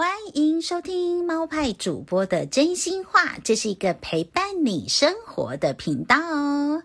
[0.00, 6.82] 欢迎收听猫派主播的真心话，这是一个陪伴你生活的频道哦。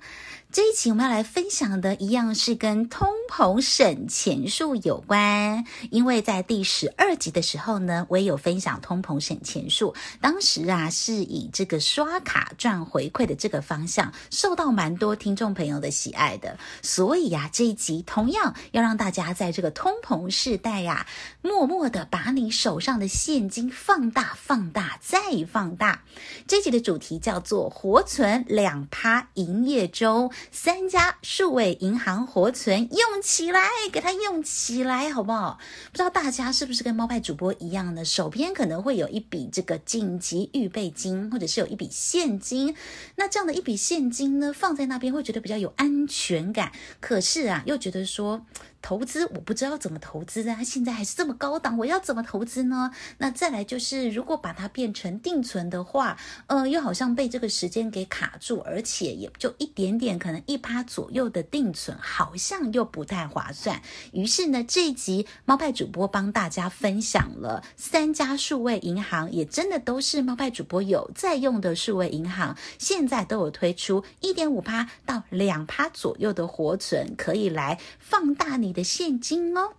[0.52, 21.06] 这一期我们要来分享的一样是跟通膨省钱术有关，因为在第十二集的时候呢，我也有分享通膨省钱术，当时啊是以这个刷卡赚回馈的这个方向，受到蛮多听众朋友的喜爱的，所以呀、啊、这一集同样要让大家在这个通膨时代呀、
[21.42, 25.20] 默默的把你手上的现金放大、放大再
[25.52, 26.04] 放大。
[26.48, 30.32] 这集的主题叫做活存两趴营业中。
[30.52, 35.60] 三家数位银行活存用起来，给它用起来，好不好？
[35.92, 38.06] 不知道大家是不是跟猫派主播一样的？
[38.06, 42.76] 手边可能会有一笔这个紧急预备金，或者是有一笔现金。
[43.16, 46.72] 那这样的一笔现金呢，放在那边会觉得比较有安全感。
[47.00, 48.46] 可是啊，又觉得说。
[48.86, 52.92] 投资我不知道怎么投资啊，现在还是这么高档，我要怎么投资呢？
[53.18, 56.16] 那再来就是，如果把它变成定存的话，
[56.46, 63.82] 呃，又好像被这个时间给卡住，而且也就一点点，可能一趴左右的定存，好像又不太划算。
[64.12, 79.72] 于是呢，这一集猫派主播帮大家分享了三家数位银行，也真的都是猫派主播有在用的数位银行，现在都有推出一点五趴到两趴左右的活存，可以来放大你的现金哦。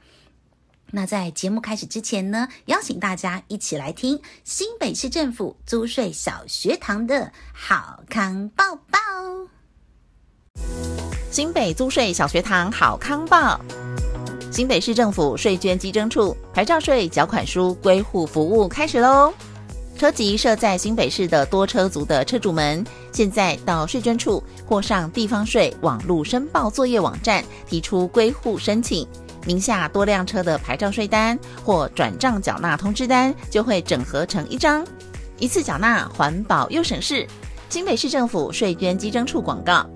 [0.90, 8.98] 那在节目开始之前呢，邀请大家一起来听新北市政府租税小学堂的好康报报。
[11.30, 13.60] 新北租税小学堂好康报。
[14.50, 19.34] 新北市政府税捐稽征处牌照税缴款书归户服务开始喽！
[19.98, 29.08] 车籍设在新北市的多车族的车主们，现在到税捐处或上地方税网络申报作业网站提出归户申请，
[29.46, 34.86] 名下多辆车的牌照税单或转账缴纳通知单就会整合成一张，
[35.38, 37.26] 一次缴纳，环保又省事。
[37.70, 39.88] 新北市政府税捐稽征处广告。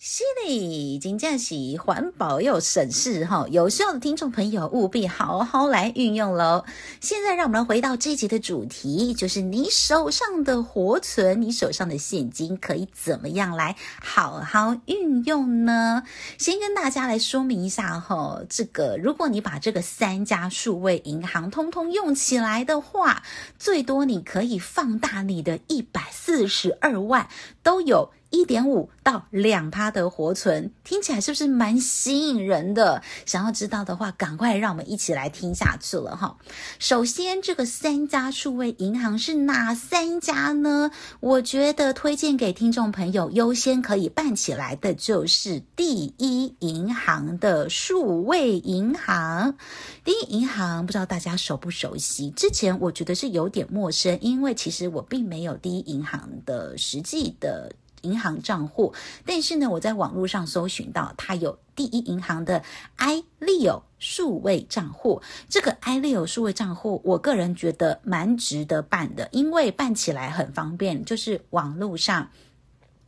[0.00, 6.64] 犀利，金价喜环保又省事哈，有需要的听众朋友务必好好来运用喽。
[7.00, 16.04] 现在让我们来回到这一集的主题，就是你手上的活存，你手上的现金可以怎么样来好好运用呢？
[16.38, 23.24] 先跟大家来说明一下哈，这个如果你把这个三家数位银行通通用起来的话，
[23.58, 27.28] 最多你可以放大你的一百四十二万
[27.64, 28.12] 都有。
[28.30, 33.02] 一点五到两趴的活存，听起来是不是蛮吸引人的？
[33.24, 36.36] 想要知道的话，赶快让我们一起来听下去了哈。
[36.78, 40.90] 首先，这个三家数位银行是哪三家呢？
[41.20, 49.56] 我觉得推荐给听众朋友优先可以办起来的，就是第一银行的数位银行。
[50.04, 52.30] 第一银行不知道大家熟不熟悉？
[52.32, 57.72] 之前我觉得是有点陌生，因为其实我并没有第一银行的实际的。
[58.02, 58.92] 银行账户，
[59.24, 62.62] 但是呢，我在网络上搜寻到它有第一银行的
[62.98, 65.22] iLeo 数位账户。
[65.48, 72.30] 这个 iLeo 数位账户，我个人觉得蛮值得办的，因为办起来很方便，就是网络上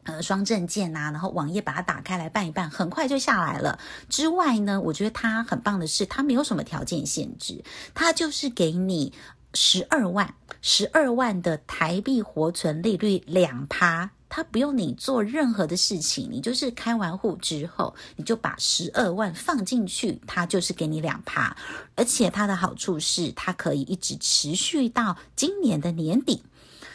[0.05, 3.79] 呃双证件啊，然后网页把它打开来办一办，很快就下来了。
[4.09, 7.63] 之外呢，我觉得它很棒的是，它没有什么条件限制，
[7.95, 9.13] 它就是给你
[9.55, 14.11] 十二万，十二万的台币活存利率两趴。
[14.31, 21.55] 他不用你做任何的事情，你就是开完户之后，你就把十二万放进去，他就是给你两趴，
[21.97, 26.43] 而且它的好处是，它可以一直持续到今年的年底。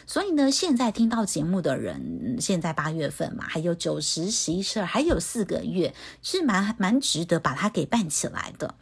[0.08, 8.74] 所以呢，现在听到节目的人，现在八月份嘛，还有九十、十一、十二，还有四个月，是蛮蛮值得把它给办起来的。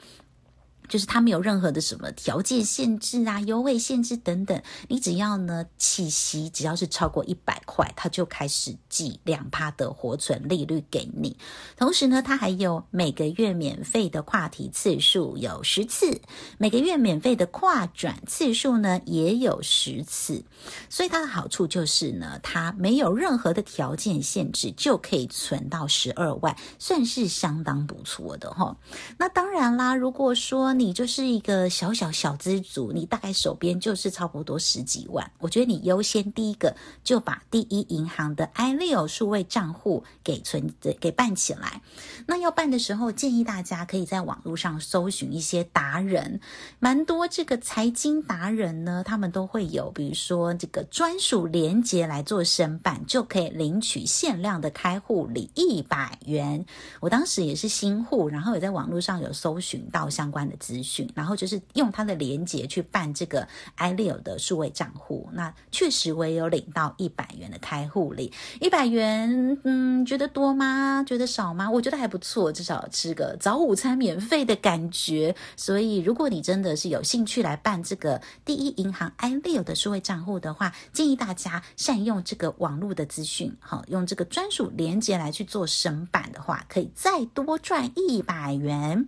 [0.88, 11.36] 就是它没有任何的什么条件限制啊、优惠限制等等，你只要呢起息，只要是超过一百块，它就开始计两趴的活存利率给你。
[11.76, 16.20] 同时呢，它还有每个月免费的跨题次数有十次，
[16.58, 20.44] 每个月免费的跨转次数呢也有十次。
[20.90, 28.76] 所以它的好处就是呢，它没有任何的条件限制，就可以存到十二万，算是相当不错的哦。
[29.18, 35.30] 那当然啦，如果说你你就是一个小小小资族，你大概手边就是差不多十几万。
[35.38, 41.80] 我觉得你优先第一个就把第一银行的 iLeo 数位账户给存给办起来。
[42.26, 46.38] 那要办的时候，建议大家可以在网络上搜寻一些达人，
[46.78, 56.66] 蛮多这个财经达人呢，他们都会有，比如说这个专属连结来做申办，就可以领取限量的开户礼一百元。
[57.00, 60.54] 我当时也是新户，然后也在网络上有搜寻到相关的。
[60.64, 63.46] 资讯，然后就是用他的连接去办这个
[63.76, 65.28] iLeo 的数位账户。
[65.34, 68.32] 那确实我也有领到一百元的开户礼，
[68.62, 71.04] 一百元，嗯，觉得多吗？
[71.06, 71.70] 觉得少吗？
[71.70, 75.36] 我觉得还不错，至少吃个早午餐免费的感觉。
[75.54, 89.06] 所以如果你真的是有兴趣来办这个第一银行 iLeo 的数位账户的话，建议大家善用这个网络的资讯，好，用这个专属连接来去做申办的话，可以再多赚一百元。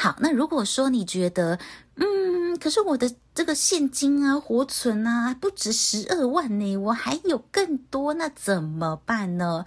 [0.00, 1.58] 好，那如果说你觉得，
[1.96, 9.64] 嗯，可是我的这个现金啊、活存啊，不止十二万呢，我还有更多，那怎么办呢？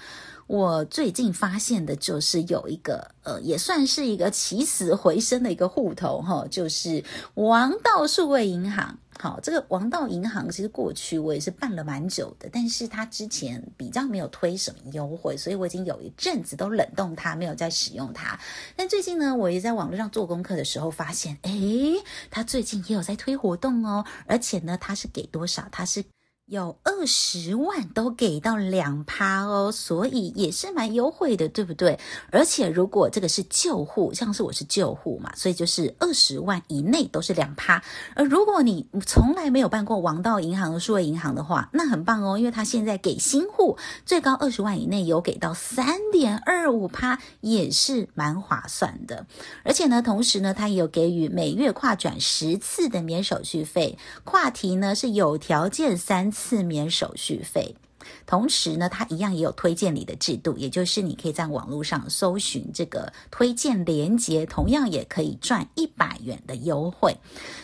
[0.47, 8.97] 我最近发现的就是有一个，呃，也算是一个起死回生的一个户头哈，就是王道数位银行。
[9.21, 18.39] 好，这个王道银行其实过去我也是办了蛮久的，但是它之前比较没有推什么优惠，所以我已经有一阵子都冷冻它，没有再使用它。
[18.75, 22.01] 但最近呢，我也在网络上做功课的时候发现，诶，
[22.31, 25.67] 它最近也有在推活动哦，而且呢，它是给多少？
[25.71, 26.03] 它是。
[26.51, 31.97] 有二十万都给到两趴哦，所以也是蛮优惠的，对不对？
[32.29, 37.81] 而且如果这个是旧户，像是我是旧户嘛，所以就是二十万以内都是两趴。
[38.17, 49.25] 而如果你从来没有办过王道银行的数位银行的话，那很棒哦，因为它现在给新户最高二十万以内有给到三点二五趴，也是蛮划算的。
[49.63, 56.40] 而且呢，同时呢，它也有给予每月跨转十次的免手续费，跨提呢是有条件三次。
[56.41, 57.75] 四免手续费，
[58.25, 67.15] 同时呢，它一样也有推荐礼的制度，也就是你可以在网络上搜寻这个推荐连接，同样也可以赚一百元的优惠。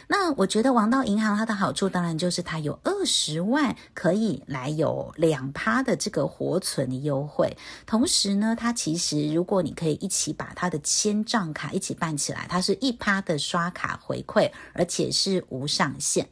[0.08, 7.58] 那我觉得王道银行它的好处，当然就是它有二十万可以来有两趴的这个活存的优惠，
[7.88, 16.30] 同时呢，它其实如果你可以一起把它的千账卡一起办起来，它是一趴的刷卡回馈，而且是无上限。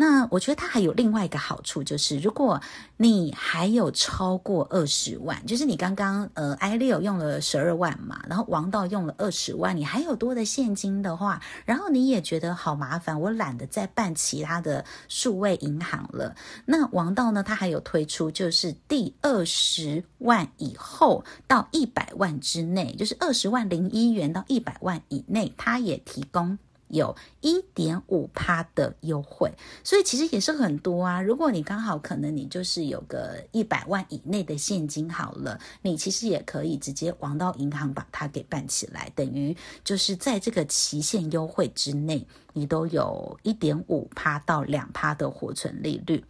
[0.00, 2.60] 那我觉得它还有另外一个好处，就是如果
[2.98, 16.36] 你还有超过二十万，就是你刚刚呃 i 六用了十二万嘛，然后王道用了二十万，你还有多的现金的话，然后你也觉得好麻烦，我懒得再办其他的数位银行了。
[16.64, 26.56] 那王道呢，它还有推出，就是第二十万以后到一百万之内，就是二十万零一元到一百万以内，它也提供。
[26.88, 29.52] 有一点五趴的优惠，
[29.84, 31.22] 所以其实也是很多啊。
[31.22, 46.24] 如果你刚好可能你就是有个一百万以内的现金好了，你其实也可以直接往到银行把它给办起来，等于就是在这个期限优惠之内，你都有一点五趴到两趴的活存利率。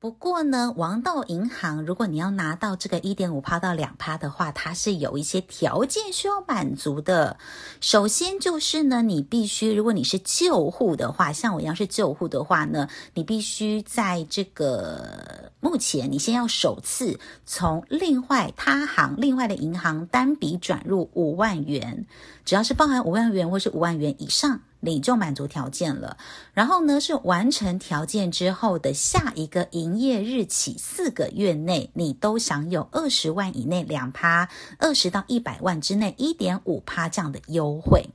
[0.00, 7.36] 不过呢，王道银行，如果你要拿到这个一点五趴到两趴的话，它是有一些条件需要满足的。
[7.80, 22.06] 首先就是呢，你必须，如果你是旧户的话，像我一样是旧户的话呢，你必须在这个目前，你先要首次从另外他行、另外的银行单笔转入五万元，
[22.44, 24.60] 只要是包含五万元或是五万元以上。
[24.80, 26.16] 你就满足条件了，
[26.52, 34.48] 然后呢，是完成条件之后的下一个营业日起四个月内，你都享有二十万以内两趴，
[34.78, 38.10] 二十到一百万之内一点五趴这样的优惠。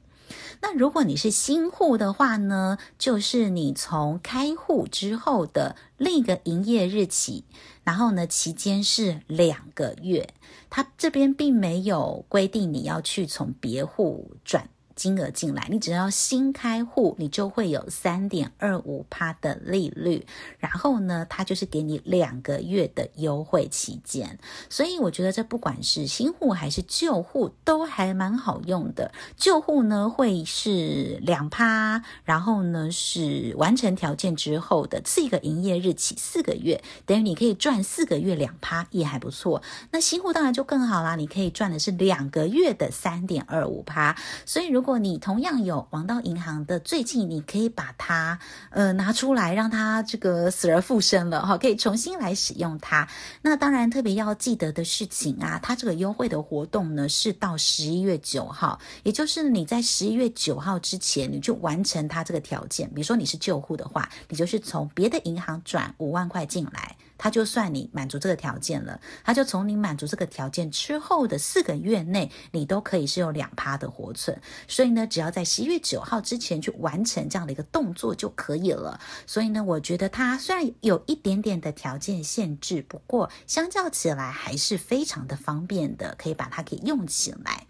[0.61, 7.43] 那如果你是新户的话呢，就是你从开户之后的另一个营业日起，
[7.83, 10.29] 然后呢，期间是两个月，
[10.69, 14.69] 他这边并没有规定你要去从别户转。
[14.95, 20.25] 金额进来，你只要新开户，你就会有三点二五趴的利率。
[20.59, 24.37] 然后呢，它就是给你两个月的优惠期间。
[24.69, 29.11] 所以我觉得这不管是新户还是旧户，都还蛮好用的。
[29.35, 39.63] 旧户呢会是两趴，然后呢是完成条件之后的次一个营业日起四个月，等于你可以赚四个月两趴，也还不错。
[39.89, 44.15] 那新户当然就更好啦，你可以赚的是两个月的三点二五趴。
[44.45, 48.37] 所以如如如果你同样有王道银行的最近，你可以把它
[48.69, 53.07] 呃拿出来，让它这个死而复生了哈，可以重新来使用它。
[53.41, 62.89] 那当然特别要记得的事情啊，它这个优惠的活动呢是到十一月九号，也就是你在十一月九号之前，你就完成它这个条件。
[62.89, 66.97] 比如说你是旧户的话，你就是从别的银行转五万块进来。
[67.23, 74.37] 他就算你满足这个条件了，他就从你满足这个条件之后的四个月内，你都可以是有两趴的活存。
[74.67, 78.99] 所以呢，只要在十一月九号之前去完成这样的一个动作就可以了。
[79.25, 87.65] 所以呢，我觉得它虽然有一点点的条件限制，不过相较起来还是非常的方便的，可以把它给用起来。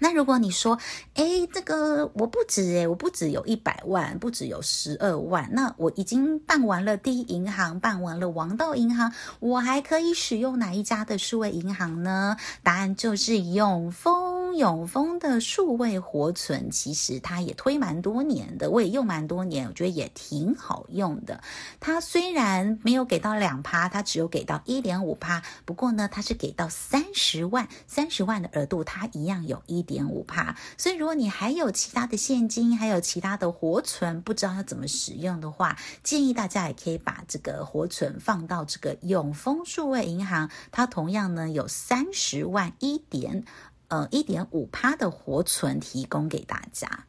[0.00, 0.78] 那如果你说，
[1.14, 12.36] 哎，这个我不止诶，我不止有一百万，不止有十二万，那我已经办完了第一银行，办完了王道银行，我还可以使用哪一家的数位银行呢？
[12.62, 21.42] 答案就是永丰，永丰的数位活存，其实它也推蛮多年的，我也用蛮多年，我觉得也挺好用的。
[21.80, 43.44] 它虽然没有给到两趴，它只有给到一点五趴，不过呢，它是给到三十万，三十万的额度，它一样有一点五趴，所以如果你还有其他的现金，还有其他的活存，不知道要怎么使用的话，建议大家也可以把这个活存放到这个永丰数位银行，它同样呢有三十万一点
[43.90, 47.06] 呃一点五趴的活存提供给大家。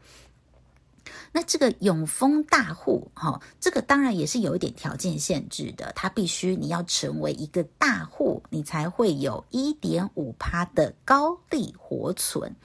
[1.33, 12.55] 那这个永丰大户，哈，这个当然也是有一点条件限制的，它必须你要成为一个大户，你才会有一点五趴的高利活存。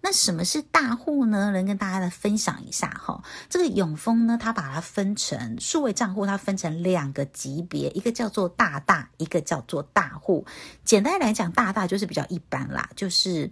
[0.00, 1.50] 那什么是大户呢？
[1.50, 3.24] 能跟大家来分享一下哈。
[3.48, 10.46] 这个永丰呢，它把它分成数位账户，它分成两个级别，一个叫做大大，一个叫做大户。
[10.84, 13.50] 简单来讲，大大就是比较一般啦，就是。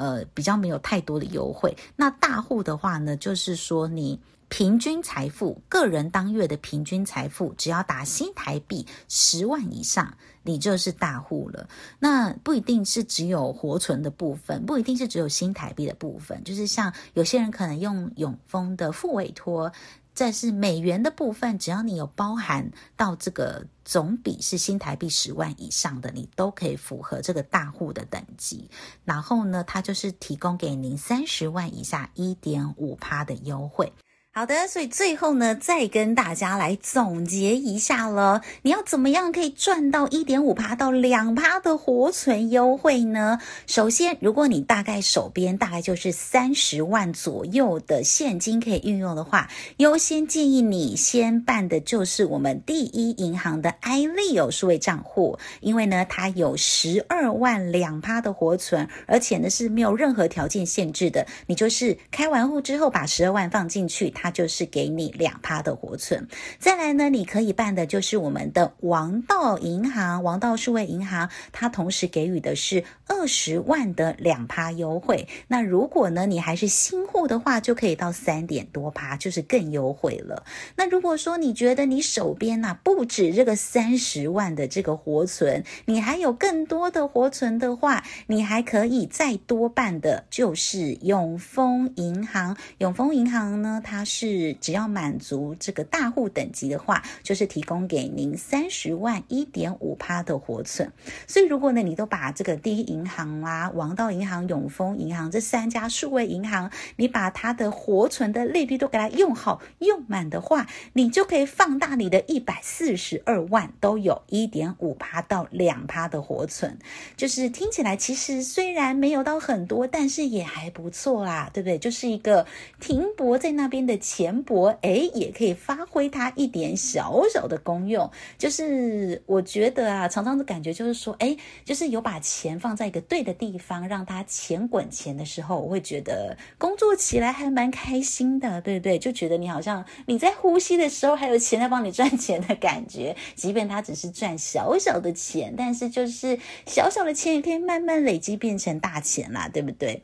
[0.00, 1.76] 呃，比较没有太多的优惠。
[1.94, 11.68] 那大户的话呢，就是说你平均财富，个人当月的平均财富，只要打新台币十万以上，你就是大户了。
[11.98, 19.70] 那不一定是只有活存的部分，不一定是只有新台币的部分，就是像有些人可能用永丰的复委托。
[20.12, 28.70] 再是美元的部分，只要你有包含到这个总比是新台币十万以上的，你都可以符合这个大户的等级。
[29.04, 33.92] 然后呢，它就是提供给您三十万以下一点五趴的优惠。
[34.32, 38.42] 好的，所以最后呢，再跟大家来总结一下了。
[38.62, 43.40] 你要怎么样可以赚到一点五趴到两趴的活存优惠呢？
[43.66, 61.26] 首先，如果你大概手边大概就是三十万左右的现金可以运用的话，优先建议你先办的就是我们第一银行的 iLeo 数位账户，因为呢，它有十二万两趴的活存，而且呢是没有任何条件限制的。
[61.48, 64.08] 你就是开完户之后把十二万放进去。
[64.20, 75.26] 它就是给你两趴的活存，再来呢，你可以办的就是我们的王道银行、王道数位银行，它同时给予的是二十万的两趴优惠。
[75.48, 80.44] 那如果呢，你还是新户的话，就可以到三点多趴，就是更优惠了。
[80.76, 92.56] 那如果说你觉得你手边呐不止这个三十万的这个活存，你还有更多的活存的话，你还可以再多办的就是永丰银行。
[92.78, 100.92] 永丰银行呢，它是只要满足这个大户等级的话，就是提供给您三十万一点五趴的活存。
[101.28, 116.76] 所以如果呢，你都把这个第一银行啊、王道银行、永丰银行这三家数位银行，你把它的活存的利率都给它用好用满的话，你就可以放大你的一百四十二万，都有一点五趴到两趴的活存。
[117.16, 121.78] 就是听起来其实虽然没有到很多，但是也还不错啦，对不对？
[121.78, 122.44] 就是一个
[122.80, 123.99] 停泊在那边的。
[124.00, 128.10] 钱帛诶，也可以发挥它一点小小的功用。
[128.38, 138.98] 就是我觉得啊，常常的感觉就是说，诶，就是有把钱放在一个对的地方，让它钱滚钱的时候，我会觉得工作起来还蛮开心的，对不对？
[138.98, 143.14] 就觉得你好像你在呼吸的时候，还有钱在帮你赚钱的感觉。
[143.34, 150.02] 即便它只是赚小小的钱，但是就是小小的钱也可以慢慢累积变成大钱啦，对不对？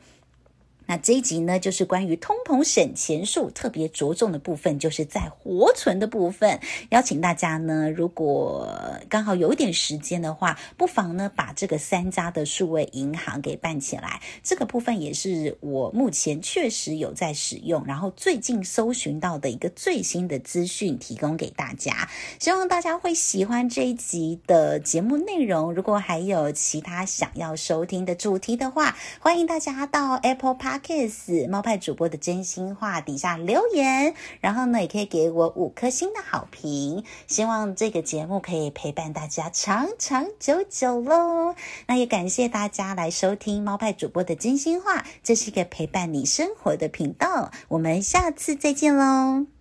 [0.87, 6.61] 那这一集呢，就是关于通膨省钱术，特别着重的部分，就是在活存的部分。
[6.91, 8.73] 邀请大家呢，如果
[9.09, 14.21] 刚好有一点时间的话，不妨呢把这个三家的数位银行给办起来。
[14.45, 22.09] 这个部分也是我目前确实有在使用，然后最近搜寻到的一个最新的资讯，提供给大家。
[22.39, 25.75] 希望大家会喜欢这一集的节目内容。
[25.75, 30.76] 如果还有其他想要收听的主题的话，欢迎大家到 Apple Park。
[30.79, 37.05] Kiss 猫派主播的真心话底下留言，然后呢，也可以给我五颗星的好评。
[37.27, 41.55] 希望这个节目可以陪伴大家长长久久喽。
[41.87, 47.51] 那也感谢大家来收听猫派主播的真心话，这是一个陪伴你生活的频道。
[47.69, 49.56] 我们下次再见喽。